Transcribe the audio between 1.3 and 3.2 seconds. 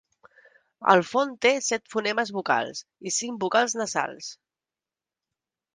té set fonemes vocals i